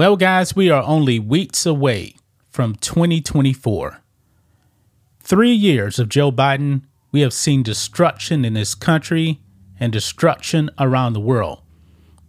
Well, 0.00 0.16
guys, 0.16 0.56
we 0.56 0.70
are 0.70 0.82
only 0.82 1.18
weeks 1.18 1.66
away 1.66 2.14
from 2.48 2.74
2024. 2.76 4.00
Three 5.20 5.52
years 5.52 5.98
of 5.98 6.08
Joe 6.08 6.32
Biden, 6.32 6.84
we 7.12 7.20
have 7.20 7.34
seen 7.34 7.62
destruction 7.62 8.46
in 8.46 8.54
this 8.54 8.74
country 8.74 9.42
and 9.78 9.92
destruction 9.92 10.70
around 10.78 11.12
the 11.12 11.20
world. 11.20 11.60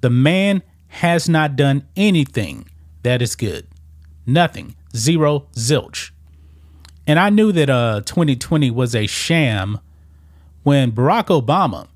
The 0.02 0.10
man 0.10 0.64
has 0.90 1.30
not 1.30 1.56
done 1.56 1.88
anything 1.96 2.68
that 3.04 3.22
is 3.22 3.38
good. 3.38 3.68
Nothing. 4.26 4.76
Zero. 4.94 5.48
Zilch. 5.54 6.12
And 7.08 7.18
I 7.18 7.30
knew 7.30 7.54
that 7.54 7.70
uh, 7.70 8.02
2020 8.02 8.70
was 8.70 8.94
a 8.94 9.08
sham 9.08 9.80
when 10.64 10.92
Barack 10.92 11.28
Obama, 11.28 11.88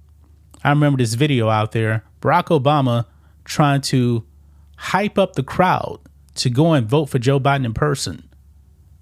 I 0.64 0.70
remember 0.70 1.00
this 1.00 1.16
video 1.16 1.50
out 1.50 1.74
there, 1.74 2.06
Barack 2.22 2.46
Obama 2.46 3.08
trying 3.44 3.82
to 3.82 4.26
hype 4.78 5.18
up 5.18 5.34
the 5.34 5.44
crowd 5.44 6.00
to 6.36 6.50
go 6.50 6.74
and 6.74 6.88
vote 6.88 7.06
for 7.06 7.20
Joe 7.20 7.40
Biden 7.40 7.66
in 7.66 7.74
person. 7.74 8.30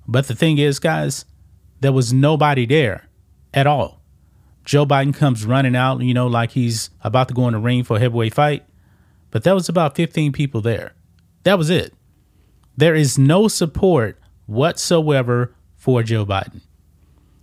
But 0.08 0.28
the 0.28 0.36
thing 0.36 0.58
is, 0.58 0.80
guys, 0.80 1.26
there 1.80 1.92
was 1.92 2.14
nobody 2.14 2.66
there 2.66 3.08
at 3.54 3.68
all. 3.68 4.02
Joe 4.66 4.86
Biden 4.86 5.14
comes 5.14 5.46
running 5.46 5.76
out, 5.76 6.02
you 6.02 6.14
know, 6.14 6.28
like 6.28 6.52
he's 6.52 6.90
about 7.02 7.28
to 7.28 7.34
go 7.34 7.48
in 7.48 7.54
the 7.54 7.60
ring 7.60 7.84
for 7.84 7.98
a 7.98 8.00
heavyweight 8.00 8.34
fight. 8.34 8.66
But 9.32 9.44
there 9.44 9.56
was 9.56 9.68
about 9.68 9.96
15 9.96 10.32
people 10.32 10.62
there. 10.62 10.94
That 11.44 11.58
was 11.58 11.70
it. 11.70 11.94
There 12.78 12.96
is 12.96 13.18
no 13.18 13.48
support 13.48 14.20
whatsoever 14.46 15.54
for 15.76 16.04
Joe 16.04 16.26
Biden. 16.26 16.62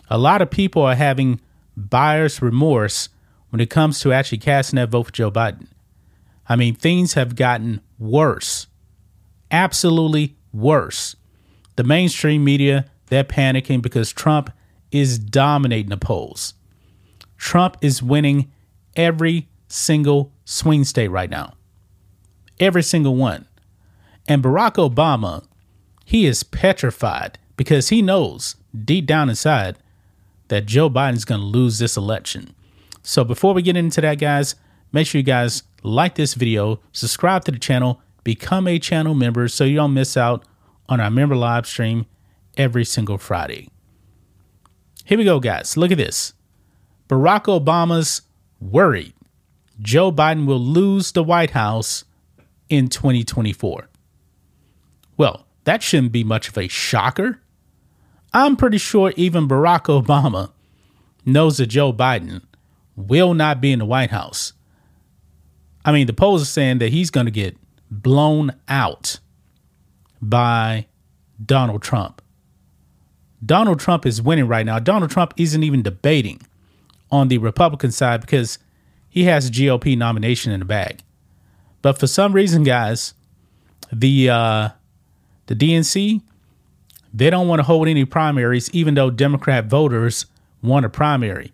A 0.09 0.19
lot 0.19 0.43
of 0.43 0.51
people 0.51 0.83
are 0.83 0.95
having 0.95 1.41
buyer's 1.77 2.41
remorse 2.43 3.11
when 3.51 3.61
it 3.61 3.71
comes 3.71 4.01
to 4.01 4.13
actually 4.13 4.39
casting 4.39 4.77
that 4.77 4.89
vote 4.89 5.07
for 5.07 5.13
Joe 5.13 5.31
Biden. 5.31 5.67
I 6.51 6.57
mean, 6.57 6.75
things 6.75 7.15
have 7.15 7.37
gotten 7.37 7.81
worse. 7.97 8.67
Absolutely 9.53 10.37
worse. 10.53 11.15
The 11.77 11.85
mainstream 11.85 12.43
media, 12.43 12.87
they're 13.07 13.23
panicking 13.23 13.81
because 13.81 14.13
Trump 14.13 14.51
is 14.91 15.17
dominating 15.17 15.91
the 15.91 15.97
polls. 15.97 16.55
Trump 17.39 17.77
is 17.81 18.03
winning 18.03 18.51
every 18.97 19.49
single 19.69 20.33
swing 20.45 20.83
state 20.83 21.09
right 21.09 21.31
now. 21.31 21.55
Every 22.59 22.83
single 22.83 23.15
one. 23.15 23.47
And 24.27 24.43
Barack 24.43 24.75
Obama, 24.75 25.45
he 26.05 26.27
is 26.27 26.43
petrified 26.43 27.39
because 27.57 27.91
he 27.91 28.03
knows 28.03 28.57
deep 28.85 29.07
down 29.07 29.29
inside 29.29 29.79
that 30.49 30.67
Joe 30.67 30.91
Biden's 30.91 31.25
going 31.25 31.41
to 31.41 31.47
lose 31.47 31.79
this 31.79 31.97
election. 31.97 32.57
So 33.05 33.23
before 33.23 33.55
we 33.55 33.63
get 33.63 33.77
into 33.77 34.01
that, 34.01 34.17
guys, 34.17 34.57
make 34.93 35.07
sure 35.07 35.21
you 35.21 35.25
guys 35.25 35.63
like 35.83 36.15
this 36.15 36.35
video, 36.35 36.81
subscribe 36.93 37.45
to 37.45 37.53
the 37.53 37.59
channel, 37.59 38.01
become 38.25 38.67
a 38.67 38.79
channel 38.79 39.15
member 39.15 39.49
so 39.49 39.65
you 39.65 39.77
don't 39.77 39.95
miss 39.95 40.17
out 40.17 40.45
on 40.89 41.01
our 41.01 41.11
member 41.11 41.37
live 41.37 41.67
stream 41.67 42.07
every 42.57 42.85
single 42.85 43.19
Friday. 43.19 43.69
Here 45.05 45.19
we 45.19 45.25
go, 45.25 45.41
guys. 45.41 45.77
Look 45.77 45.91
at 45.91 45.99
this. 45.99 46.35
Barack 47.09 47.45
Obama's 47.45 48.23
worried 48.61 49.15
Joe 49.81 50.13
Biden 50.13 50.47
will 50.47 50.61
lose 50.61 51.13
the 51.13 51.25
White 51.25 51.51
House 51.51 52.05
in 52.69 52.89
2024. 52.89 53.89
Well, 55.17 55.47
that 55.65 55.83
shouldn't 55.83 56.13
be 56.13 56.25
much 56.25 56.49
of 56.49 56.59
a 56.59 56.69
shocker. 56.69 57.41
I'm 58.33 58.57
pretty 58.57 58.79
sure 58.79 59.13
even 59.17 59.49
Barack 59.49 59.85
Obama 59.85 60.53
knows 61.25 61.57
that 61.57 61.67
Joe 61.67 61.93
Biden 61.93 62.43
will 62.95 63.35
not 63.35 63.61
be 63.61 63.73
in 63.73 63.81
the 63.81 63.87
White 63.87 64.11
House. 64.11 64.53
I 65.85 65.93
mean, 65.93 66.07
the 66.07 66.13
polls 66.13 66.43
are 66.43 66.47
saying 66.47 66.79
that 66.79 66.91
he's 66.91 67.11
going 67.11 67.27
to 67.27 67.33
get 67.33 67.57
blown 67.91 68.53
out 68.69 69.19
by 70.21 70.87
Donald 71.45 71.83
Trump. 71.83 72.23
Donald 73.45 73.81
Trump 73.81 74.05
is 74.05 74.21
winning 74.21 74.47
right 74.47 74.67
now. 74.67 74.79
Donald 74.79 75.11
Trump 75.11 75.33
isn't 75.37 75.63
even 75.63 75.83
debating 75.83 76.43
on 77.11 77.29
the 77.29 77.39
Republican 77.39 77.91
side 77.91 78.21
because 78.21 78.59
he 79.09 79.25
has 79.25 79.49
a 79.49 79.51
GOP 79.51 79.97
nomination 79.97 80.53
in 80.53 80.61
the 80.61 80.67
bag. 80.67 81.03
But 81.83 81.99
for 81.99 82.07
some 82.07 82.35
reason, 82.35 82.63
guys, 82.63 83.15
the 83.91 84.29
uh, 84.29 84.69
the 85.47 85.57
DNC 85.57 86.21
they 87.13 87.31
don't 87.31 87.49
want 87.49 87.59
to 87.59 87.65
hold 87.65 87.89
any 87.89 88.05
primaries, 88.05 88.71
even 88.73 88.95
though 88.95 89.11
Democrat 89.11 89.67
voters 89.67 90.27
want 90.63 90.87
a 90.87 90.89
primary. 90.89 91.53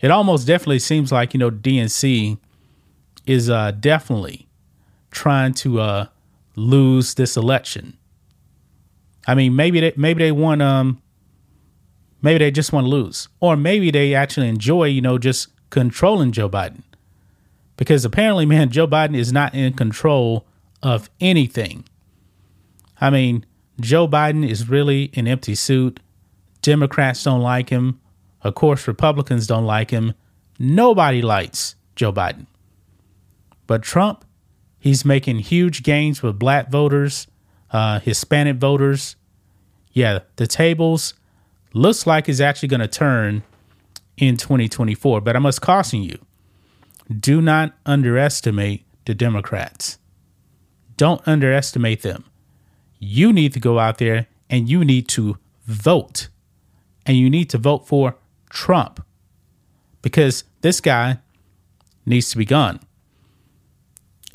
It 0.00 0.10
almost 0.10 0.46
definitely 0.46 0.78
seems 0.78 1.10
like 1.10 1.34
you 1.34 1.38
know 1.38 1.50
DNC 1.50 2.38
is 3.26 3.50
uh, 3.50 3.72
definitely 3.72 4.48
trying 5.10 5.52
to 5.54 5.80
uh, 5.80 6.06
lose 6.54 7.14
this 7.14 7.36
election. 7.36 7.96
I 9.26 9.34
mean, 9.34 9.56
maybe 9.56 9.80
they 9.80 9.92
maybe 9.96 10.22
they 10.22 10.32
want 10.32 10.62
um 10.62 11.02
maybe 12.22 12.38
they 12.38 12.50
just 12.50 12.72
want 12.72 12.84
to 12.86 12.90
lose, 12.90 13.28
or 13.40 13.56
maybe 13.56 13.90
they 13.90 14.14
actually 14.14 14.48
enjoy 14.48 14.84
you 14.84 15.00
know 15.00 15.18
just 15.18 15.48
controlling 15.70 16.32
Joe 16.32 16.48
Biden, 16.48 16.82
because 17.76 18.04
apparently, 18.04 18.46
man, 18.54 18.70
Joe 18.70 18.86
Biden 18.86 19.16
is 19.16 19.32
not 19.32 19.54
in 19.54 19.72
control 19.72 20.46
of 20.82 21.10
anything. 21.20 21.84
I 23.00 23.10
mean, 23.10 23.44
Joe 23.80 24.08
Biden 24.08 24.48
is 24.48 24.68
really 24.68 25.10
an 25.14 25.26
empty 25.26 25.54
suit. 25.54 26.00
Democrats 26.62 27.22
don't 27.24 27.42
like 27.42 27.68
him. 27.68 28.00
Of 28.42 28.54
course, 28.54 28.88
Republicans 28.88 29.46
don't 29.46 29.66
like 29.66 29.90
him. 29.90 30.14
Nobody 30.58 31.20
likes 31.20 31.74
Joe 31.94 32.12
Biden. 32.12 32.46
But 33.66 33.82
Trump, 33.82 34.24
he's 34.78 35.04
making 35.04 35.40
huge 35.40 35.82
gains 35.82 36.22
with 36.22 36.38
black 36.38 36.70
voters, 36.70 37.26
uh, 37.70 38.00
Hispanic 38.00 38.56
voters. 38.56 39.16
Yeah, 39.92 40.20
the 40.36 40.46
tables 40.46 41.14
looks 41.72 42.06
like 42.06 42.28
is 42.28 42.40
actually 42.40 42.68
going 42.68 42.80
to 42.80 42.88
turn 42.88 43.42
in 44.16 44.36
2024. 44.36 45.20
But 45.20 45.36
I 45.36 45.38
must 45.38 45.60
caution 45.60 46.02
you 46.02 46.18
do 47.20 47.40
not 47.40 47.72
underestimate 47.84 48.84
the 49.04 49.14
Democrats. 49.14 49.98
Don't 50.96 51.26
underestimate 51.26 52.02
them. 52.02 52.24
You 52.98 53.32
need 53.32 53.52
to 53.52 53.60
go 53.60 53.78
out 53.78 53.98
there 53.98 54.26
and 54.48 54.68
you 54.68 54.84
need 54.84 55.08
to 55.08 55.38
vote. 55.66 56.28
And 57.04 57.16
you 57.16 57.30
need 57.30 57.50
to 57.50 57.58
vote 57.58 57.86
for 57.86 58.16
Trump 58.50 59.04
because 60.02 60.44
this 60.62 60.80
guy 60.80 61.18
needs 62.04 62.30
to 62.30 62.38
be 62.38 62.44
gone. 62.44 62.80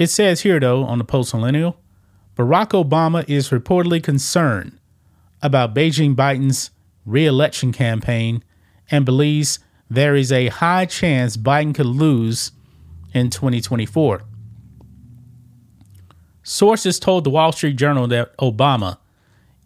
It 0.02 0.10
says 0.10 0.42
here, 0.42 0.60
though, 0.60 0.84
on 0.84 0.98
the 0.98 1.04
Post 1.04 1.32
Millennial 1.32 1.78
Barack 2.36 2.70
Obama 2.70 3.24
is 3.30 3.50
reportedly 3.50 4.02
concerned 4.02 4.80
about 5.44 5.76
Beijing 5.76 6.16
Biden's 6.16 6.72
re-election 7.06 7.72
campaign 7.72 8.44
and 8.90 9.06
believes 9.06 9.60
there 9.92 10.16
is 10.16 10.32
a 10.32 10.48
high 10.48 10.88
chance 10.88 11.38
Biden 11.38 11.76
could 11.76 11.86
lose 11.86 12.52
in 13.14 13.30
2024. 13.30 14.24
Sources 16.42 17.00
told 17.00 17.24
the 17.24 17.30
Wall 17.30 17.52
Street 17.52 17.76
Journal 17.76 18.08
that 18.08 18.36
Obama 18.38 18.98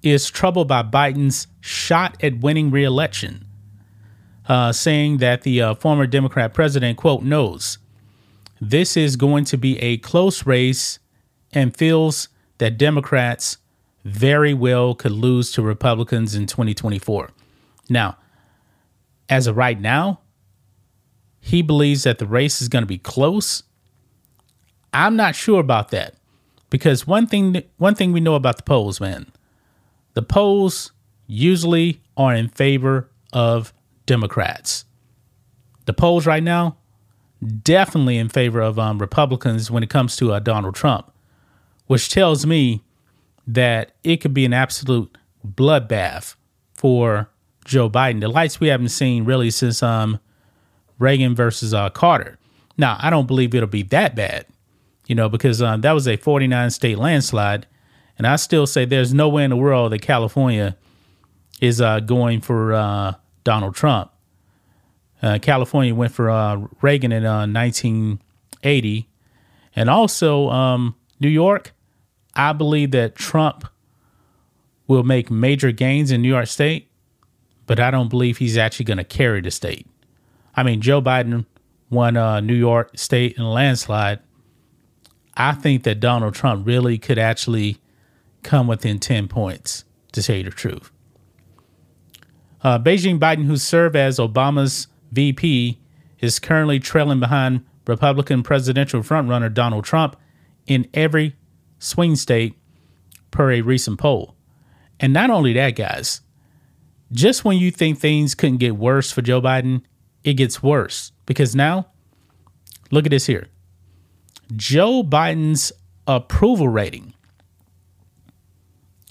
is 0.03 0.29
troubled 0.29 0.67
by 0.67 0.83
Biden's 0.83 1.47
shot 1.61 2.21
at 2.21 2.41
winning 2.41 2.71
re-election, 2.71 3.45
uh, 4.49 4.73
saying 4.73 5.19
that 5.19 5.43
the 5.43 5.61
uh, 5.61 5.75
former 5.75 6.05
Democrat 6.05 6.53
president, 6.53 6.97
quote, 6.97 7.23
knows 7.23 7.77
this 8.59 8.95
is 8.95 9.15
going 9.15 9.45
to 9.45 9.57
be 9.57 9.77
a 9.79 9.97
close 9.97 10.45
race 10.45 10.99
and 11.51 11.75
feels 11.75 12.29
that 12.57 12.77
Democrats 12.77 13.57
very 14.03 14.53
well 14.53 14.93
could 14.95 15.11
lose 15.11 15.51
to 15.53 15.61
Republicans 15.61 16.35
in 16.35 16.45
2024. 16.45 17.31
Now, 17.89 18.17
as 19.29 19.47
of 19.47 19.57
right 19.57 19.79
now, 19.79 20.19
he 21.39 21.61
believes 21.61 22.03
that 22.03 22.19
the 22.19 22.27
race 22.27 22.61
is 22.61 22.69
going 22.69 22.83
to 22.83 22.87
be 22.87 22.97
close. 22.97 23.63
I'm 24.93 25.15
not 25.15 25.35
sure 25.35 25.59
about 25.59 25.89
that 25.91 26.15
because 26.69 27.05
one 27.05 27.27
thing 27.27 27.61
one 27.77 27.95
thing 27.95 28.11
we 28.11 28.19
know 28.19 28.35
about 28.35 28.57
the 28.57 28.63
polls, 28.63 28.99
man, 28.99 29.31
the 30.13 30.21
polls 30.21 30.91
usually 31.27 32.01
are 32.17 32.33
in 32.33 32.47
favor 32.47 33.09
of 33.33 33.73
Democrats. 34.05 34.85
The 35.85 35.93
polls 35.93 36.25
right 36.25 36.43
now 36.43 36.77
definitely 37.61 38.17
in 38.17 38.29
favor 38.29 38.61
of 38.61 38.79
um, 38.79 38.99
Republicans 38.99 39.69
when 39.69 39.83
it 39.83 39.89
comes 39.89 40.15
to 40.17 40.33
uh, 40.33 40.39
Donald 40.39 40.75
Trump, 40.75 41.11
which 41.87 42.09
tells 42.09 42.45
me 42.45 42.83
that 43.47 43.91
it 44.03 44.17
could 44.17 44.33
be 44.33 44.45
an 44.45 44.53
absolute 44.53 45.17
bloodbath 45.45 46.35
for 46.73 47.29
Joe 47.65 47.89
Biden. 47.89 48.21
The 48.21 48.27
lights 48.27 48.59
we 48.59 48.69
haven't 48.69 48.89
seen 48.89 49.25
really 49.25 49.51
since 49.51 49.83
um, 49.83 50.19
Reagan 50.99 51.35
versus 51.35 51.73
uh, 51.73 51.89
Carter. 51.89 52.37
Now, 52.77 52.97
I 52.99 53.09
don't 53.09 53.27
believe 53.27 53.53
it'll 53.53 53.67
be 53.67 53.83
that 53.83 54.15
bad, 54.15 54.45
you 55.07 55.15
know, 55.15 55.29
because 55.29 55.61
um, 55.61 55.81
that 55.81 55.91
was 55.91 56.07
a 56.07 56.17
49 56.17 56.69
state 56.71 56.97
landslide. 56.97 57.67
And 58.17 58.25
I 58.25 58.37
still 58.37 58.65
say 58.65 58.85
there's 58.85 59.13
no 59.13 59.29
way 59.29 59.43
in 59.43 59.49
the 59.49 59.57
world 59.57 59.91
that 59.91 60.01
California 60.01 60.77
is 61.61 61.81
uh, 61.81 61.99
going 61.99 62.41
for 62.41 62.73
uh, 62.73 63.13
Donald 63.43 63.75
Trump. 63.75 64.11
Uh, 65.21 65.39
California 65.41 65.95
went 65.95 66.11
for 66.11 66.29
uh, 66.29 66.67
Reagan 66.81 67.11
in 67.11 67.23
1980. 67.23 68.99
Uh, 68.99 69.11
and 69.75 69.89
also, 69.89 70.49
um, 70.49 70.95
New 71.19 71.29
York, 71.29 71.73
I 72.35 72.53
believe 72.53 72.91
that 72.91 73.15
Trump 73.15 73.67
will 74.87 75.03
make 75.03 75.31
major 75.31 75.71
gains 75.71 76.11
in 76.11 76.21
New 76.21 76.29
York 76.29 76.47
State, 76.47 76.89
but 77.65 77.79
I 77.79 77.91
don't 77.91 78.09
believe 78.09 78.37
he's 78.37 78.57
actually 78.57 78.85
going 78.85 78.97
to 78.97 79.03
carry 79.03 79.41
the 79.41 79.51
state. 79.51 79.87
I 80.55 80.63
mean, 80.63 80.81
Joe 80.81 81.01
Biden 81.01 81.45
won 81.89 82.17
uh, 82.17 82.39
New 82.39 82.55
York 82.55 82.97
State 82.97 83.37
in 83.37 83.43
a 83.43 83.51
landslide. 83.51 84.19
I 85.35 85.53
think 85.53 85.83
that 85.83 85.99
Donald 85.99 86.33
Trump 86.33 86.65
really 86.65 86.97
could 86.97 87.17
actually 87.17 87.77
come 88.43 88.67
within 88.67 88.99
10 88.99 89.27
points, 89.27 89.83
to 90.13 90.33
you 90.33 90.43
the 90.43 90.51
truth. 90.51 90.91
Uh, 92.61 92.79
Beijing 92.79 93.19
Biden, 93.19 93.45
who 93.45 93.57
served 93.57 93.95
as 93.95 94.17
Obama's 94.17 94.87
VP, 95.15 95.79
is 96.19 96.39
currently 96.39 96.79
trailing 96.79 97.19
behind 97.19 97.65
Republican 97.87 98.43
presidential 98.43 99.01
frontrunner 99.01 99.53
Donald 99.53 99.85
Trump 99.85 100.15
in 100.67 100.87
every 100.93 101.35
swing 101.79 102.15
state 102.15 102.55
per 103.31 103.51
a 103.51 103.61
recent 103.61 103.99
poll. 103.99 104.35
And 104.99 105.13
not 105.13 105.29
only 105.29 105.53
that, 105.53 105.71
guys, 105.71 106.21
just 107.11 107.45
when 107.45 107.57
you 107.57 107.71
think 107.71 107.99
things 107.99 108.35
couldn't 108.35 108.57
get 108.57 108.75
worse 108.75 109.11
for 109.11 109.21
Joe 109.21 109.41
Biden, 109.41 109.83
it 110.23 110.33
gets 110.33 110.63
worse 110.63 111.11
because 111.25 111.55
now, 111.55 111.87
look 112.91 113.05
at 113.05 113.11
this 113.11 113.25
here 113.25 113.47
Joe 114.55 115.03
Biden's 115.03 115.71
approval 116.07 116.69
rating 116.69 117.13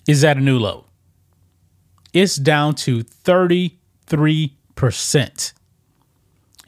is 0.06 0.24
at 0.24 0.36
a 0.36 0.40
new 0.40 0.58
low. 0.58 0.86
It's 2.12 2.36
down 2.36 2.74
to 2.76 3.02
33%. 3.02 5.52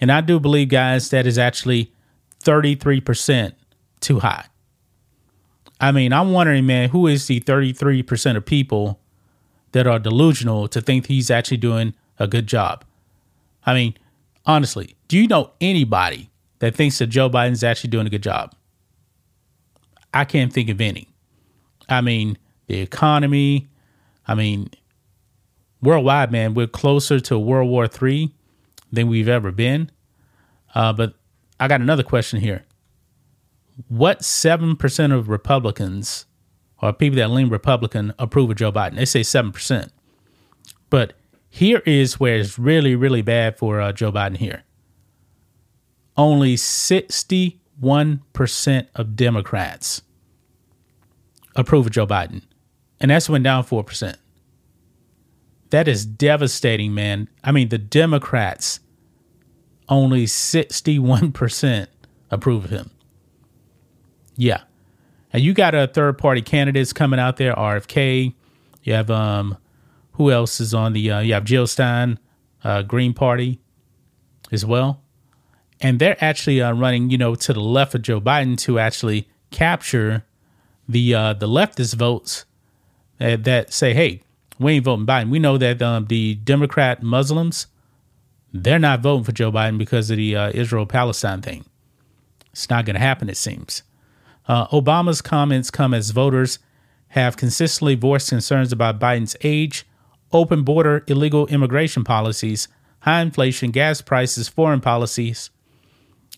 And 0.01 0.13
I 0.13 0.21
do 0.21 0.39
believe, 0.39 0.69
guys, 0.69 1.11
that 1.11 1.27
is 1.27 1.39
actually 1.39 1.93
33% 2.43 3.53
too 4.01 4.21
high. 4.21 4.47
I 5.81 5.93
mean, 5.93 6.13
I'm 6.13 6.33
wondering, 6.33 6.67
man, 6.67 6.91
who 6.91 7.07
is 7.07 7.27
the 7.27 7.41
33% 7.41 8.37
of 8.37 8.45
people 8.45 9.01
that 9.73 9.87
are 9.87 9.99
delusional 9.99 10.69
to 10.69 10.81
think 10.81 11.07
he's 11.07 11.31
actually 11.31 11.59
doing 11.59 11.95
a 12.19 12.27
good 12.27 12.47
job? 12.47 12.85
I 13.65 13.75
mean, 13.75 13.95
honestly, 14.47 14.97
do 15.09 15.19
you 15.19 15.27
know 15.27 15.51
anybody 15.61 16.31
that 16.61 16.75
thinks 16.75 16.99
that 16.99 17.09
Joe 17.09 17.29
Biden's 17.29 17.65
actually 17.65 17.91
doing 17.91 18.07
a 18.07 18.11
good 18.11 18.23
job? 18.23 18.55
I 20.15 20.25
can't 20.25 20.53
think 20.53 20.71
of 20.71 20.81
any. 20.81 21.09
I 21.89 22.01
mean, 22.01 22.39
the 22.69 22.81
economy, 22.81 23.69
I 24.27 24.35
mean, 24.35 24.71
worldwide, 25.83 26.33
man, 26.33 26.55
we're 26.55 26.67
closer 26.67 27.21
to 27.21 27.39
World 27.39 27.69
War 27.69 27.87
III 27.87 28.33
than 28.97 29.09
we've 29.09 29.29
ever 29.29 29.53
been. 29.53 29.91
Uh, 30.75 30.93
but 30.93 31.15
I 31.61 31.69
got 31.69 31.81
another 31.81 32.03
question 32.03 32.41
here. 32.41 32.65
What 33.89 34.21
7% 34.21 35.15
of 35.15 35.29
Republicans 35.29 36.27
or 36.83 36.93
people 36.93 37.17
that 37.19 37.31
lean 37.31 37.49
Republican 37.49 38.13
approve 38.19 38.51
of 38.51 38.57
Joe 38.57 38.73
Biden? 38.73 38.97
They 38.97 39.05
say 39.05 39.21
7%. 39.21 39.91
But 40.91 41.13
here 41.49 41.83
is 41.87 42.19
where 42.21 42.37
it's 42.37 42.59
really, 42.59 42.97
really 42.97 43.23
bad 43.23 43.57
for 43.57 43.81
uh, 43.81 43.93
Joe 43.93 44.13
Biden 44.13 44.37
here. 44.37 44.65
Only 46.17 46.57
61% 46.57 48.89
of 48.95 49.17
Democrats 49.17 50.03
approve 51.55 51.87
of 51.87 51.93
Joe 51.93 52.07
Biden. 52.07 52.43
And 53.01 53.11
that's 53.11 53.29
went 53.29 53.45
down 53.45 53.65
4%. 53.65 54.17
That 55.71 55.89
is 55.89 56.07
devastating, 56.07 56.95
man. 56.95 57.29
I 57.43 57.53
mean, 57.53 57.69
the 57.69 57.79
Democrats, 57.79 58.81
only 59.89 60.25
61% 60.25 61.87
approve 62.31 62.65
of 62.65 62.71
him. 62.71 62.91
Yeah. 64.37 64.63
And 65.33 65.43
you 65.43 65.55
got 65.55 65.75
a 65.75 65.87
third 65.87 66.19
party 66.19 66.43
candidates 66.43 66.93
coming 66.93 67.21
out 67.21 67.37
there, 67.37 67.55
RFK. 67.55 68.35
You 68.83 68.93
have 68.93 69.11
um 69.11 69.59
who 70.13 70.31
else 70.31 70.61
is 70.61 70.73
on 70.73 70.93
the 70.93 71.11
uh, 71.11 71.21
you 71.21 71.35
have 71.35 71.45
Jill 71.45 71.67
Stein, 71.67 72.19
uh, 72.65 72.83
Green 72.83 73.13
Party 73.13 73.61
as 74.51 74.65
well. 74.65 75.03
And 75.81 75.99
they're 75.99 76.17
actually 76.25 76.63
uh, 76.63 76.73
running, 76.73 77.11
you 77.11 77.19
know, 77.19 77.35
to 77.35 77.53
the 77.53 77.61
left 77.61 77.95
of 77.95 78.03
Joe 78.03 78.21
Biden 78.21 78.57
to 78.61 78.79
actually 78.79 79.29
capture 79.51 80.25
the 80.89 81.15
uh, 81.15 81.33
the 81.35 81.47
leftist 81.47 81.95
votes 81.97 82.47
that, 83.19 83.45
that 83.45 83.73
say, 83.73 83.93
"Hey, 83.93 84.23
we 84.59 84.75
ain't 84.75 84.85
voting 84.85 85.07
Biden." 85.07 85.29
We 85.29 85.39
know 85.39 85.59
that 85.59 85.83
um, 85.83 86.07
the 86.07 86.37
Democrat 86.37 87.03
Muslims 87.03 87.67
they're 88.65 88.79
not 88.79 89.01
voting 89.01 89.25
for 89.25 89.33
Joe 89.33 89.53
Biden 89.53 89.79
because 89.79 90.11
of 90.11 90.17
the 90.17 90.37
uh, 90.37 90.51
Israel 90.55 90.87
Palestine 90.87 91.43
thing. 91.43 91.65
It's 92.53 92.71
not 92.71 92.87
going 92.87 92.95
to 92.95 93.01
happen, 93.01 93.29
it 93.29 93.37
seems. 93.37 93.83
Uh, 94.49 94.67
Obama's 94.69 95.21
comments 95.21 95.71
come 95.71 95.93
as 95.93 96.11
voters 96.11 96.59
have 97.09 97.37
consistently 97.37 97.95
voiced 97.95 98.29
concerns 98.29 98.73
about 98.73 99.01
Biden's 99.01 99.37
age, 99.43 99.87
open 100.33 100.63
border 100.63 101.05
illegal 101.07 101.47
immigration 101.49 102.05
policies, 102.05 102.69
high 103.01 103.21
inflation, 103.21 103.71
gas 103.71 104.01
prices, 104.01 104.49
foreign 104.49 104.81
policies, 104.81 105.51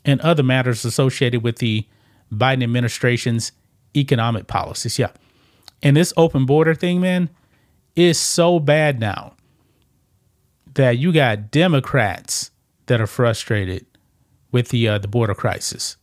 and 0.04 0.20
other 0.20 0.42
matters 0.42 0.84
associated 0.84 1.42
with 1.42 1.58
the 1.58 1.86
Biden 2.32 2.62
administration's 2.62 3.52
economic 3.96 4.46
policies. 4.46 4.98
Yeah. 4.98 5.10
And 5.82 5.96
this 5.96 6.12
open 6.16 6.46
border 6.46 6.74
thing, 6.74 7.00
man, 7.00 7.30
is 7.96 8.18
so 8.18 8.58
bad 8.58 9.00
now 9.00 9.34
that 10.74 10.98
you 10.98 11.12
got 11.12 11.50
Democrats 11.50 12.50
that 12.86 13.00
are 13.00 13.06
frustrated 13.06 13.86
with 14.50 14.68
the 14.68 14.88
uh, 14.88 14.98
the 14.98 15.08
border 15.08 15.34
crisis. 15.34 15.96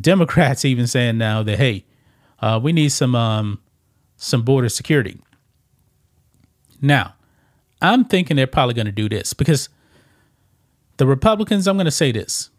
Democrats 0.00 0.64
even 0.64 0.86
saying 0.86 1.18
now 1.18 1.42
that 1.42 1.58
hey, 1.58 1.84
uh, 2.40 2.58
we 2.62 2.72
need 2.72 2.90
some 2.90 3.14
um, 3.14 3.60
some 4.16 4.42
border 4.42 4.68
security. 4.68 5.20
Now, 6.80 7.14
I'm 7.80 8.04
thinking 8.04 8.36
they're 8.36 8.46
probably 8.46 8.74
going 8.74 8.86
to 8.86 8.92
do 8.92 9.08
this 9.08 9.34
because 9.34 9.68
the 10.96 11.06
Republicans. 11.06 11.66
I'm 11.66 11.76
going 11.76 11.86
to 11.86 11.90
say 11.90 12.12
this. 12.12 12.50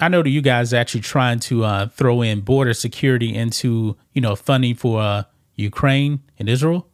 I 0.00 0.08
know 0.08 0.22
that 0.22 0.30
you 0.30 0.42
guys 0.42 0.74
are 0.74 0.76
actually 0.78 1.02
trying 1.02 1.38
to 1.40 1.64
uh, 1.64 1.86
throw 1.86 2.20
in 2.20 2.40
border 2.40 2.74
security 2.74 3.34
into 3.34 3.96
you 4.12 4.20
know 4.20 4.36
funding 4.36 4.74
for 4.74 5.00
uh, 5.00 5.22
Ukraine 5.54 6.20
and 6.38 6.48
Israel. 6.48 6.88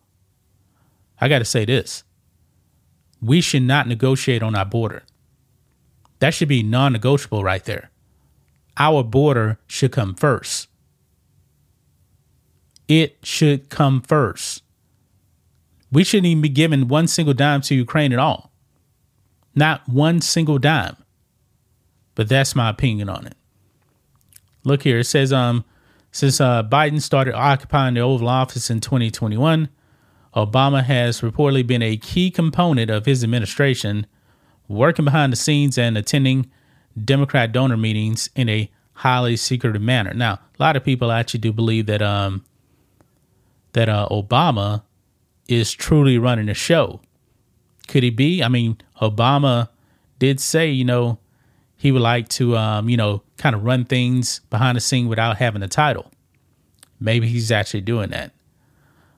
I 1.20 1.28
got 1.28 1.38
to 1.38 1.44
say 1.44 1.64
this: 1.64 2.04
we 3.20 3.40
should 3.40 3.62
not 3.62 3.86
negotiate 3.86 4.42
on 4.42 4.54
our 4.54 4.64
border. 4.64 5.02
That 6.20 6.34
should 6.34 6.48
be 6.48 6.62
non-negotiable 6.62 7.42
right 7.42 7.64
there. 7.64 7.90
Our 8.76 9.02
border 9.02 9.58
should 9.66 9.92
come 9.92 10.14
first. 10.14 10.68
It 12.88 13.18
should 13.22 13.68
come 13.68 14.00
first. 14.02 14.62
We 15.92 16.04
shouldn't 16.04 16.26
even 16.26 16.42
be 16.42 16.48
giving 16.48 16.88
one 16.88 17.06
single 17.08 17.34
dime 17.34 17.60
to 17.62 17.74
Ukraine 17.74 18.12
at 18.12 18.18
all. 18.18 18.52
Not 19.54 19.88
one 19.88 20.20
single 20.20 20.58
dime. 20.58 20.96
But 22.14 22.28
that's 22.28 22.54
my 22.54 22.68
opinion 22.68 23.08
on 23.08 23.26
it. 23.26 23.36
Look 24.64 24.82
here, 24.82 24.98
it 24.98 25.04
says 25.04 25.32
um 25.32 25.64
since 26.12 26.40
uh, 26.40 26.62
Biden 26.64 27.00
started 27.00 27.34
occupying 27.34 27.94
the 27.94 28.00
Oval 28.00 28.28
Office 28.28 28.68
in 28.70 28.80
2021, 28.80 29.68
Obama 30.34 30.84
has 30.84 31.20
reportedly 31.20 31.66
been 31.66 31.82
a 31.82 31.96
key 31.96 32.30
component 32.30 32.90
of 32.90 33.06
his 33.06 33.24
administration, 33.24 34.06
working 34.68 35.04
behind 35.04 35.32
the 35.32 35.36
scenes 35.36 35.76
and 35.76 35.98
attending 35.98 36.50
Democrat 37.04 37.52
donor 37.52 37.76
meetings 37.76 38.30
in 38.34 38.48
a 38.48 38.70
highly 38.94 39.36
secretive 39.36 39.82
manner. 39.82 40.12
Now, 40.14 40.34
a 40.34 40.62
lot 40.62 40.76
of 40.76 40.84
people 40.84 41.10
actually 41.10 41.40
do 41.40 41.52
believe 41.52 41.86
that 41.86 42.02
um 42.02 42.44
that 43.72 43.88
uh, 43.88 44.08
Obama 44.10 44.82
is 45.48 45.72
truly 45.72 46.18
running 46.18 46.46
the 46.46 46.54
show. 46.54 47.00
Could 47.88 48.02
he 48.02 48.10
be? 48.10 48.42
I 48.42 48.48
mean, 48.48 48.78
Obama 49.00 49.68
did 50.18 50.40
say, 50.40 50.70
you 50.70 50.84
know, 50.84 51.18
he 51.76 51.92
would 51.92 52.02
like 52.02 52.28
to, 52.28 52.56
um, 52.56 52.88
you 52.88 52.96
know, 52.96 53.22
kind 53.36 53.54
of 53.54 53.64
run 53.64 53.84
things 53.84 54.40
behind 54.50 54.76
the 54.76 54.80
scene 54.80 55.08
without 55.08 55.38
having 55.38 55.62
a 55.62 55.68
title. 55.68 56.10
Maybe 57.00 57.28
he's 57.28 57.50
actually 57.50 57.80
doing 57.80 58.10
that. 58.10 58.32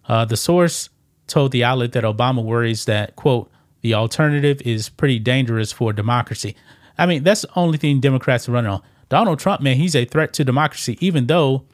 Uh, 0.07 0.25
the 0.25 0.37
source 0.37 0.89
told 1.33 1.51
the 1.51 1.65
outlet 1.65 1.93
that 1.93 2.05
Obama 2.05 2.45
worries 2.45 2.85
that, 2.85 3.17
quote, 3.17 3.51
the 3.81 3.95
alternative 3.95 4.61
is 4.65 4.89
pretty 4.89 5.19
dangerous 5.19 5.73
for 5.73 5.93
democracy. 5.93 6.55
I 6.99 7.07
mean, 7.07 7.25
that's 7.25 7.43
the 7.43 7.49
only 7.57 7.79
thing 7.79 8.01
Democrats 8.01 8.49
are 8.49 8.53
running 8.53 8.71
on. 8.71 8.83
Donald 9.09 9.39
Trump, 9.39 9.61
man, 9.61 9.77
he's 9.77 9.97
a 9.97 10.05
threat 10.05 10.33
to 10.35 10.45
democracy, 10.45 10.97
even 11.01 11.27
though 11.27 11.65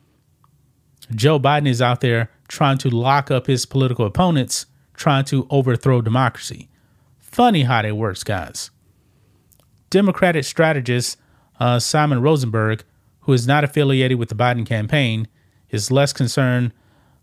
Joe 1.15 1.39
Biden 1.39 1.69
is 1.69 1.83
out 1.83 2.01
there 2.01 2.31
trying 2.47 2.79
to 2.79 2.89
lock 2.89 3.31
up 3.31 3.47
his 3.47 3.67
political 3.67 4.07
opponents, 4.07 4.67
trying 4.95 5.25
to 5.27 5.47
overthrow 5.51 6.01
democracy. 6.01 6.69
Funny 7.19 7.65
how 7.65 7.83
that 7.83 7.97
works, 7.97 8.25
guys. 8.25 8.71
Democratic 9.91 10.45
strategist 10.45 11.19
uh, 11.61 11.79
Simon 11.79 12.23
Rosenberg, 12.23 12.85
who 13.21 13.33
is 13.33 13.47
not 13.47 13.65
affiliated 13.65 14.19
with 14.19 14.29
the 14.29 14.35
Biden 14.35 14.65
campaign, 14.65 15.27
is 15.71 15.91
less 15.91 16.13
concerned 16.13 16.73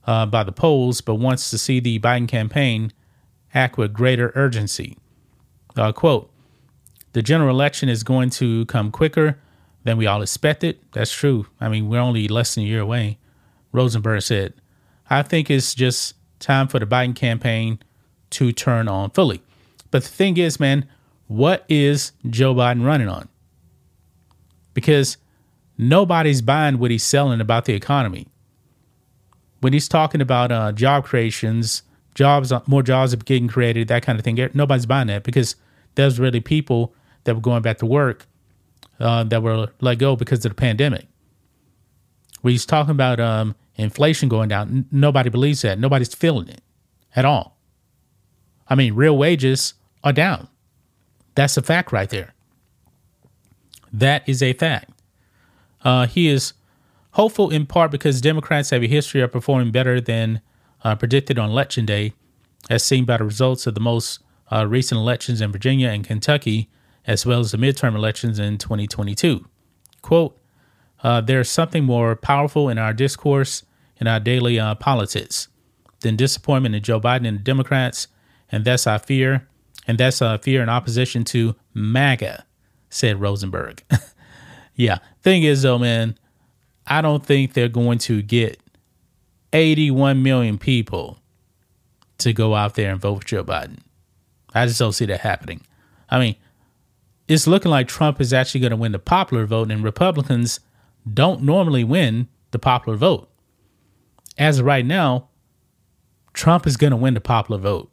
uh, 0.06 0.26
by 0.26 0.44
the 0.44 0.52
polls, 0.52 1.02
but 1.02 1.16
wants 1.16 1.50
to 1.50 1.58
see 1.58 1.80
the 1.80 2.00
Biden 2.00 2.28
campaign 2.28 2.92
act 3.54 3.78
with 3.78 3.94
greater 3.94 4.32
urgency. 4.36 4.98
Uh, 5.76 5.92
quote, 5.92 6.32
the 7.14 7.22
general 7.22 7.50
election 7.50 7.90
is 7.90 8.04
going 8.04 8.30
to 8.32 8.66
come 8.66 8.92
quicker 8.92 9.40
than 9.84 9.98
we 9.98 10.06
all 10.06 10.22
expected. 10.22 10.80
That's 10.94 11.14
true. 11.14 11.48
I 11.62 11.70
mean, 11.70 11.88
we're 11.88 12.00
only 12.00 12.28
less 12.28 12.56
than 12.56 12.66
a 12.66 12.68
year 12.68 12.82
away. 12.82 13.18
Rosenberg 13.72 14.22
said, 14.22 14.54
I 15.10 15.22
think 15.22 15.50
it's 15.50 15.74
just 15.76 16.16
time 16.40 16.68
for 16.68 16.80
the 16.80 16.86
Biden 16.86 17.16
campaign 17.16 17.80
to 18.32 18.52
turn 18.52 18.88
on 18.88 19.12
fully. 19.12 19.42
But 19.92 20.04
the 20.04 20.10
thing 20.10 20.38
is, 20.38 20.60
man, 20.60 20.88
what 21.28 21.66
is 21.70 22.12
Joe 22.30 22.54
Biden 22.54 22.86
running 22.86 23.08
on? 23.08 23.30
Because 24.74 25.18
nobody's 25.78 26.42
buying 26.42 26.80
what 26.80 26.92
he's 26.92 27.04
selling 27.04 27.40
about 27.40 27.66
the 27.66 27.74
economy. 27.74 28.28
When 29.66 29.74
he's 29.74 29.88
talking 29.88 30.22
about 30.22 30.52
uh, 30.52 30.74
job 30.74 31.06
creations, 31.06 31.82
jobs, 32.14 32.54
more 32.68 32.84
jobs 32.84 33.16
are 33.16 33.18
getting 33.18 33.48
created, 33.48 33.88
that 33.88 34.04
kind 34.04 34.20
of 34.20 34.24
thing, 34.24 34.38
nobody's 34.54 34.86
buying 34.86 35.08
that 35.08 35.24
because 35.24 35.56
there's 35.96 36.20
really 36.20 36.40
people 36.40 36.94
that 37.24 37.34
were 37.34 37.42
going 37.42 37.64
back 37.64 37.80
to 37.80 37.88
work 37.88 38.28
uh, 39.00 39.24
that 39.24 39.42
were 39.42 39.70
let 39.82 39.98
go 39.98 40.16
because 40.16 40.46
of 40.46 40.52
the 40.52 40.56
pandemic. 40.56 41.08
When 42.44 42.52
he's 42.52 42.68
talking 42.68 42.92
about 42.92 43.20
um, 43.20 43.56
inflation 43.76 44.30
going 44.30 44.50
down, 44.50 44.68
n- 44.68 44.86
nobody 44.92 45.32
believes 45.32 45.64
that. 45.64 45.80
Nobody's 45.80 46.14
feeling 46.14 46.48
it 46.48 46.62
at 47.16 47.26
all. 47.26 47.58
I 48.70 48.76
mean, 48.76 48.94
real 48.94 49.18
wages 49.18 49.74
are 50.04 50.14
down. 50.14 50.48
That's 51.34 51.58
a 51.58 51.64
fact 51.64 51.92
right 51.92 52.12
there. 52.12 52.36
That 53.92 54.30
is 54.30 54.44
a 54.44 54.54
fact. 54.54 54.92
Uh, 55.84 56.06
he 56.06 56.28
is 56.28 56.54
hopeful 57.16 57.50
in 57.50 57.66
part 57.66 57.92
because 57.92 58.20
Democrats 58.20 58.72
have 58.72 58.84
a 58.84 58.88
history 58.88 59.22
of 59.22 59.32
performing 59.32 59.72
better 59.72 60.02
than 60.02 60.42
uh, 60.84 60.96
predicted 60.96 61.40
on 61.40 61.50
election 61.50 61.86
day, 61.86 62.14
as 62.70 62.84
seen 62.84 63.06
by 63.06 63.18
the 63.18 63.24
results 63.24 63.66
of 63.66 63.74
the 63.74 63.80
most 63.80 64.20
uh, 64.52 64.68
recent 64.68 65.00
elections 65.00 65.40
in 65.40 65.52
Virginia 65.52 65.88
and 65.88 66.04
Kentucky, 66.04 66.70
as 67.08 67.26
well 67.26 67.40
as 67.40 67.52
the 67.52 67.58
midterm 67.58 67.96
elections 67.96 68.38
in 68.38 68.58
2022. 68.58 69.46
Quote, 70.02 70.38
uh, 71.04 71.22
there's 71.22 71.50
something 71.50 71.86
more 71.86 72.16
powerful 72.18 72.68
in 72.68 72.78
our 72.78 72.94
discourse 72.94 73.64
in 73.98 74.08
our 74.08 74.20
daily 74.20 74.60
uh, 74.60 74.76
politics 74.76 75.48
than 76.02 76.18
disappointment 76.18 76.76
in 76.76 76.84
Joe 76.84 77.00
Biden 77.00 77.26
and 77.26 77.40
the 77.40 77.44
Democrats, 77.44 78.10
and 78.52 78.66
that's 78.66 78.86
our 78.86 79.00
fear, 79.00 79.48
and 79.88 79.98
that's 79.98 80.22
our 80.22 80.38
fear 80.38 80.62
in 80.62 80.68
opposition 80.68 81.24
to 81.26 81.56
MAGA, 81.74 82.46
said 82.90 83.22
Rosenberg. 83.22 83.84
yeah, 84.76 84.98
thing 85.22 85.44
is 85.44 85.62
though, 85.62 85.80
man, 85.80 86.18
I 86.88 87.02
don't 87.02 87.26
think 87.26 87.54
they're 87.54 87.68
going 87.68 87.98
to 88.00 88.22
get 88.22 88.60
81 89.54 90.22
million 90.22 90.58
people 90.58 91.20
to 92.20 92.34
go 92.34 92.56
out 92.56 92.76
there 92.76 92.92
and 92.92 93.02
vote 93.02 93.22
for 93.22 93.28
Joe 93.28 93.44
Biden. 93.44 93.80
I 94.54 94.66
just 94.66 94.80
don't 94.80 94.94
see 94.94 95.06
that 95.06 95.22
happening. 95.22 95.62
I 96.10 96.20
mean, 96.20 96.36
it's 97.28 97.48
looking 97.48 97.72
like 97.72 97.88
Trump 97.88 98.22
is 98.22 98.34
actually 98.34 98.62
going 98.62 98.72
to 98.72 98.78
win 98.78 98.92
the 98.92 99.00
popular 99.00 99.46
vote, 99.46 99.72
and 99.72 99.84
Republicans 99.84 100.60
don't 101.12 101.42
normally 101.42 101.84
win 101.84 102.28
the 102.52 102.60
popular 102.60 102.98
vote. 102.98 103.30
As 104.38 104.60
of 104.60 104.66
right 104.66 104.86
now, 104.86 105.30
Trump 106.34 106.68
is 106.68 106.78
going 106.78 106.92
to 106.92 106.98
win 106.98 107.14
the 107.14 107.22
popular 107.22 107.60
vote. 107.60 107.92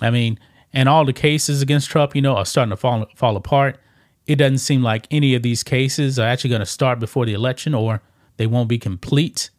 I 0.00 0.10
mean, 0.10 0.38
and 0.72 0.88
all 0.88 1.04
the 1.04 1.12
cases 1.12 1.60
against 1.60 1.90
Trump, 1.90 2.14
you 2.16 2.22
know, 2.22 2.36
are 2.36 2.46
starting 2.46 2.70
to 2.70 2.76
fall 2.76 3.06
fall 3.14 3.36
apart. 3.36 3.78
It 4.26 4.36
doesn't 4.36 4.58
seem 4.58 4.82
like 4.82 5.06
any 5.10 5.34
of 5.34 5.42
these 5.42 5.62
cases 5.62 6.18
are 6.18 6.26
actually 6.26 6.50
going 6.50 6.60
to 6.60 6.66
start 6.66 7.00
before 7.00 7.26
the 7.26 7.34
election, 7.34 7.74
or 7.74 8.02
they 8.36 8.46
won't 8.46 8.68
be 8.68 8.78
complete, 8.78 9.50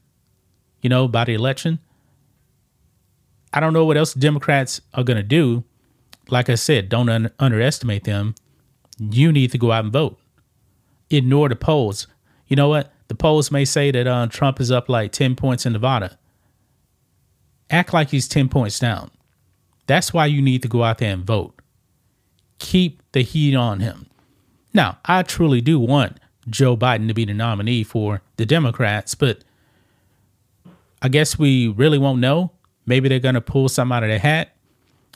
you 0.81 0.89
know, 0.89 1.07
by 1.07 1.25
the 1.25 1.33
election. 1.33 1.79
I 3.51 3.59
don't 3.59 3.73
know 3.73 3.85
what 3.85 3.97
else 3.97 4.13
Democrats 4.13 4.81
are 4.93 5.03
going 5.03 5.17
to 5.17 5.23
do. 5.23 5.63
Like 6.29 6.49
I 6.49 6.55
said, 6.55 6.89
don't 6.89 7.09
un- 7.09 7.31
underestimate 7.39 8.05
them 8.05 8.35
you 8.99 9.31
need 9.31 9.51
to 9.51 9.57
go 9.57 9.71
out 9.71 9.85
and 9.85 9.93
vote. 9.93 10.19
Ignore 11.09 11.49
the 11.49 11.55
polls. 11.55 12.07
You 12.47 12.55
know 12.55 12.69
what? 12.69 12.91
The 13.07 13.15
polls 13.15 13.51
may 13.51 13.65
say 13.65 13.91
that 13.91 14.07
uh, 14.07 14.27
Trump 14.27 14.59
is 14.59 14.71
up 14.71 14.89
like 14.89 15.11
10 15.11 15.35
points 15.35 15.65
in 15.65 15.73
Nevada. 15.73 16.17
Act 17.69 17.93
like 17.93 18.09
he's 18.09 18.27
10 18.27 18.49
points 18.49 18.79
down. 18.79 19.11
That's 19.87 20.13
why 20.13 20.27
you 20.27 20.41
need 20.41 20.61
to 20.61 20.67
go 20.67 20.83
out 20.83 20.99
there 20.99 21.13
and 21.13 21.25
vote. 21.25 21.61
Keep 22.59 23.01
the 23.11 23.21
heat 23.21 23.55
on 23.55 23.79
him. 23.79 24.07
Now, 24.73 24.97
I 25.05 25.23
truly 25.23 25.61
do 25.61 25.79
want 25.79 26.19
Joe 26.49 26.75
Biden 26.75 27.07
to 27.07 27.13
be 27.13 27.25
the 27.25 27.33
nominee 27.33 27.83
for 27.83 28.21
the 28.37 28.45
Democrats, 28.45 29.15
but 29.15 29.43
I 31.01 31.09
guess 31.09 31.37
we 31.37 31.67
really 31.67 31.97
won't 31.97 32.19
know. 32.19 32.51
Maybe 32.85 33.07
they're 33.07 33.19
going 33.19 33.35
to 33.35 33.41
pull 33.41 33.69
something 33.69 33.95
out 33.95 34.03
of 34.03 34.09
their 34.09 34.19
hat. 34.19 34.55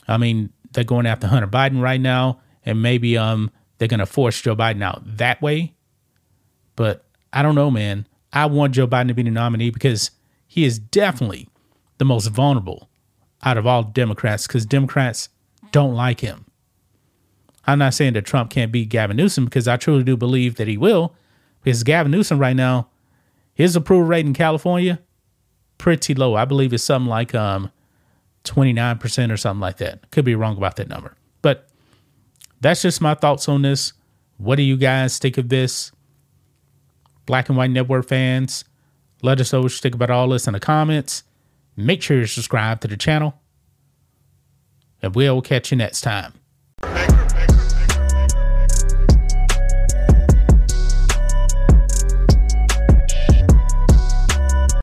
I 0.06 0.16
mean, 0.16 0.50
they're 0.72 0.84
going 0.84 1.06
after 1.06 1.26
Hunter 1.26 1.48
Biden 1.48 1.82
right 1.82 2.00
now, 2.00 2.40
and 2.64 2.82
maybe 2.82 3.16
um 3.18 3.50
they're 3.78 3.88
going 3.88 4.00
to 4.00 4.06
force 4.06 4.40
Joe 4.40 4.56
Biden 4.56 4.82
out 4.82 5.02
that 5.18 5.40
way. 5.40 5.74
But 6.76 7.04
I 7.32 7.42
don't 7.42 7.54
know, 7.54 7.70
man. 7.70 8.06
I 8.32 8.46
want 8.46 8.74
Joe 8.74 8.86
Biden 8.86 9.08
to 9.08 9.14
be 9.14 9.22
the 9.22 9.30
nominee 9.30 9.70
because 9.70 10.10
he 10.46 10.64
is 10.64 10.78
definitely 10.78 11.48
the 11.98 12.04
most 12.04 12.26
vulnerable 12.28 12.88
out 13.42 13.56
of 13.56 13.66
all 13.66 13.82
Democrats 13.82 14.46
because 14.46 14.66
Democrats 14.66 15.28
don't 15.70 15.94
like 15.94 16.20
him. 16.20 16.46
I'm 17.68 17.78
not 17.78 17.92
saying 17.92 18.14
that 18.14 18.24
Trump 18.24 18.50
can't 18.50 18.72
beat 18.72 18.88
Gavin 18.88 19.18
Newsom 19.18 19.44
because 19.44 19.68
I 19.68 19.76
truly 19.76 20.02
do 20.02 20.16
believe 20.16 20.54
that 20.54 20.66
he 20.68 20.78
will. 20.78 21.14
Because 21.62 21.82
Gavin 21.82 22.10
Newsom 22.10 22.38
right 22.38 22.56
now, 22.56 22.88
his 23.52 23.76
approval 23.76 24.06
rate 24.06 24.24
in 24.24 24.32
California, 24.32 25.00
pretty 25.76 26.14
low. 26.14 26.34
I 26.34 26.46
believe 26.46 26.72
it's 26.72 26.82
something 26.82 27.10
like 27.10 27.34
um 27.34 27.70
29% 28.44 29.30
or 29.30 29.36
something 29.36 29.60
like 29.60 29.76
that. 29.76 30.10
Could 30.10 30.24
be 30.24 30.34
wrong 30.34 30.56
about 30.56 30.76
that 30.76 30.88
number. 30.88 31.14
But 31.42 31.68
that's 32.62 32.80
just 32.80 33.02
my 33.02 33.12
thoughts 33.12 33.50
on 33.50 33.60
this. 33.60 33.92
What 34.38 34.56
do 34.56 34.62
you 34.62 34.78
guys 34.78 35.18
think 35.18 35.36
of 35.36 35.50
this? 35.50 35.92
Black 37.26 37.50
and 37.50 37.58
White 37.58 37.70
Network 37.70 38.08
fans, 38.08 38.64
let 39.20 39.40
us 39.42 39.52
know 39.52 39.60
what 39.60 39.72
you 39.72 39.78
think 39.78 39.94
about 39.94 40.08
all 40.08 40.28
this 40.28 40.46
in 40.46 40.54
the 40.54 40.60
comments. 40.60 41.22
Make 41.76 42.00
sure 42.00 42.16
you 42.16 42.24
subscribe 42.24 42.80
to 42.80 42.88
the 42.88 42.96
channel. 42.96 43.34
And 45.02 45.14
we'll 45.14 45.42
catch 45.42 45.70
you 45.70 45.76
next 45.76 46.00
time. 46.00 46.37